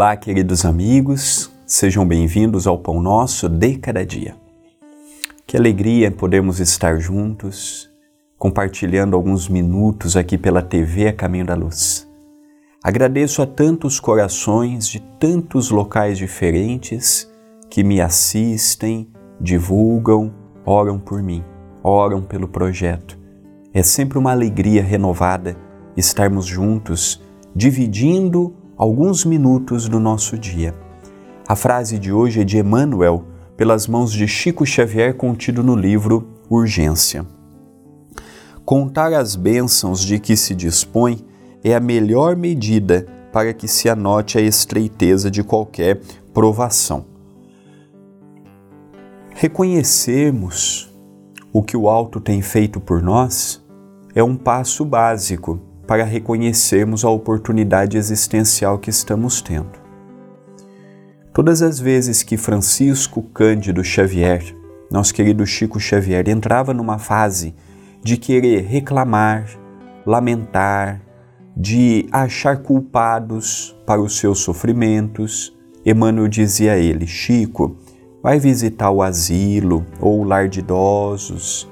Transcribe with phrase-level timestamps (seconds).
[0.00, 4.36] Olá, queridos amigos, sejam bem-vindos ao Pão Nosso de Cada Dia.
[5.44, 7.90] Que alegria podermos estar juntos,
[8.38, 12.08] compartilhando alguns minutos aqui pela TV a Caminho da Luz.
[12.80, 17.28] Agradeço a tantos corações de tantos locais diferentes
[17.68, 20.32] que me assistem, divulgam,
[20.64, 21.42] oram por mim,
[21.82, 23.18] oram pelo projeto.
[23.74, 25.56] É sempre uma alegria renovada
[25.96, 27.20] estarmos juntos,
[27.52, 30.72] dividindo alguns minutos do nosso dia.
[31.48, 33.24] A frase de hoje é de Emmanuel,
[33.56, 37.26] pelas mãos de Chico Xavier, contido no livro Urgência.
[38.64, 41.18] Contar as bênçãos de que se dispõe
[41.64, 46.00] é a melhor medida para que se anote a estreiteza de qualquer
[46.32, 47.04] provação.
[49.30, 50.96] Reconhecermos
[51.52, 53.60] o que o alto tem feito por nós
[54.14, 59.72] é um passo básico para reconhecermos a oportunidade existencial que estamos tendo.
[61.32, 64.54] Todas as vezes que Francisco Cândido Xavier,
[64.90, 67.54] nosso querido Chico Xavier, entrava numa fase
[68.02, 69.48] de querer reclamar,
[70.04, 71.00] lamentar,
[71.56, 77.78] de achar culpados para os seus sofrimentos, Emmanuel dizia a ele: Chico,
[78.22, 81.66] vai visitar o asilo ou o lar de idosos,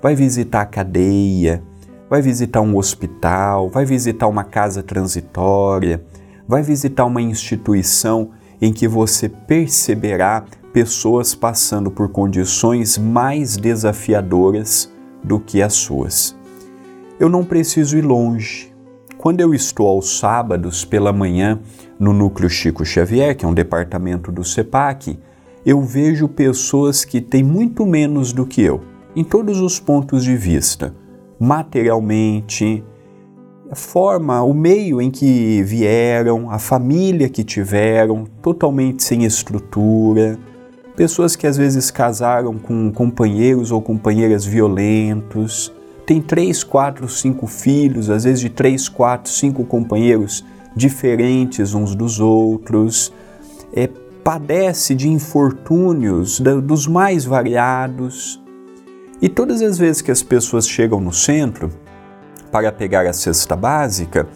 [0.00, 1.64] vai visitar a cadeia,
[2.08, 6.02] vai visitar um hospital, vai visitar uma casa transitória,
[6.46, 8.30] vai visitar uma instituição
[8.60, 14.90] em que você perceberá pessoas passando por condições mais desafiadoras
[15.22, 16.36] do que as suas.
[17.18, 18.72] Eu não preciso ir longe.
[19.18, 21.58] Quando eu estou aos sábados pela manhã
[21.98, 25.18] no Núcleo Chico Xavier, que é um departamento do CEPAC,
[25.64, 28.82] eu vejo pessoas que têm muito menos do que eu,
[29.16, 30.94] em todos os pontos de vista
[31.38, 32.82] materialmente,
[33.70, 40.38] a forma, o meio em que vieram, a família que tiveram, totalmente sem estrutura,
[40.94, 45.72] pessoas que às vezes casaram com companheiros ou companheiras violentos,
[46.06, 52.20] tem três, quatro, cinco filhos, às vezes de três, quatro, cinco companheiros diferentes uns dos
[52.20, 53.12] outros,
[53.72, 53.88] é,
[54.22, 58.40] padece de infortúnios dos mais variados
[59.20, 61.70] e todas as vezes que as pessoas chegam no centro
[62.50, 64.28] para pegar a cesta básica,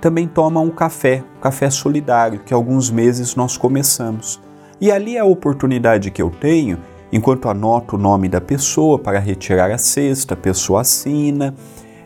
[0.00, 4.40] também tomam um café, um café solidário, que alguns meses nós começamos.
[4.80, 6.78] E ali é a oportunidade que eu tenho,
[7.12, 11.54] enquanto anoto o nome da pessoa para retirar a cesta, a pessoa assina,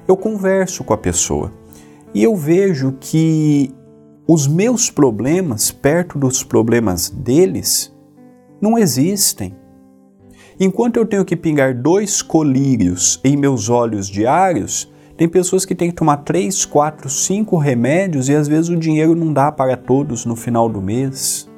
[0.09, 1.53] eu converso com a pessoa.
[2.15, 3.75] E eu vejo que
[4.27, 7.95] os meus problemas, perto dos problemas deles,
[8.61, 9.55] não existem.
[10.65, 15.91] Enquanto eu tenho que pingar dois colírios em meus olhos diários, tem pessoas que têm
[15.91, 20.25] que tomar três, quatro, cinco remédios e às vezes o dinheiro não dá para todos
[20.25, 21.51] no final do mês.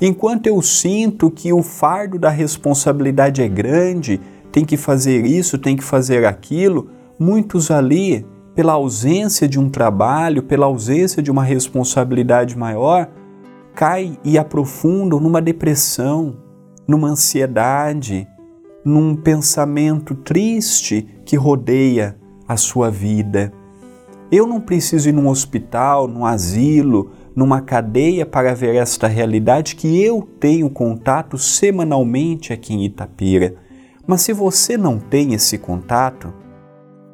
[0.00, 4.20] Enquanto eu sinto que o fardo da responsabilidade é grande,
[4.52, 10.44] tem que fazer isso, tem que fazer aquilo, muitos ali, pela ausência de um trabalho,
[10.44, 13.08] pela ausência de uma responsabilidade maior,
[13.74, 16.36] caem e aprofundam numa depressão,
[16.88, 18.26] numa ansiedade,
[18.82, 22.16] num pensamento triste que rodeia
[22.48, 23.52] a sua vida.
[24.32, 30.02] Eu não preciso ir num hospital, num asilo, numa cadeia para ver esta realidade que
[30.02, 33.54] eu tenho contato semanalmente aqui em Itapira.
[34.06, 36.32] Mas se você não tem esse contato,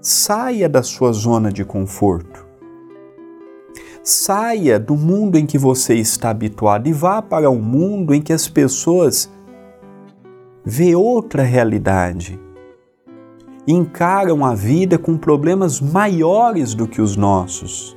[0.00, 2.46] saia da sua zona de conforto.
[4.02, 8.32] Saia do mundo em que você está habituado e vá para um mundo em que
[8.32, 9.30] as pessoas
[10.64, 12.40] vê outra realidade.
[13.66, 17.96] Encaram a vida com problemas maiores do que os nossos.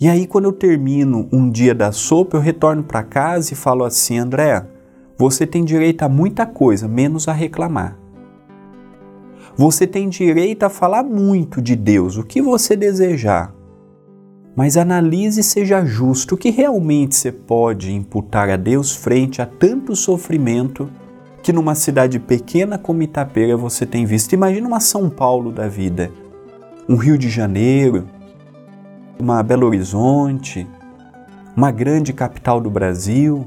[0.00, 3.84] E aí, quando eu termino um dia da sopa, eu retorno para casa e falo
[3.84, 4.66] assim: André,
[5.16, 7.98] você tem direito a muita coisa, menos a reclamar.
[9.56, 13.54] Você tem direito a falar muito de Deus, o que você desejar
[14.56, 19.46] mas analise e seja justo o que realmente você pode imputar a Deus frente a
[19.46, 20.88] tanto sofrimento
[21.42, 24.32] que numa cidade pequena como Itapeira você tem visto.
[24.32, 26.10] Imagina uma São Paulo da vida,
[26.88, 28.08] um Rio de Janeiro,
[29.18, 30.66] uma Belo Horizonte,
[31.56, 33.46] uma grande capital do Brasil.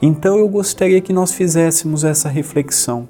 [0.00, 3.08] Então eu gostaria que nós fizéssemos essa reflexão.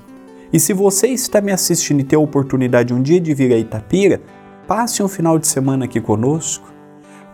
[0.52, 3.58] E se você está me assistindo e tem a oportunidade um dia de vir a
[3.58, 4.20] Itapira,
[4.66, 6.73] passe um final de semana aqui conosco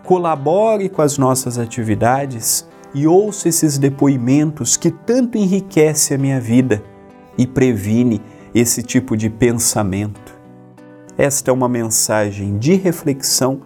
[0.03, 6.83] colabore com as nossas atividades e ouça esses depoimentos que tanto enriquece a minha vida
[7.37, 8.21] e previne
[8.53, 10.39] esse tipo de pensamento.
[11.17, 13.61] Esta é uma mensagem de reflexão.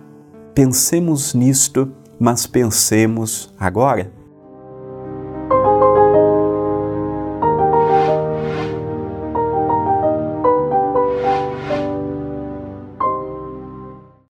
[0.53, 4.11] Pensemos nisto mas pensemos agora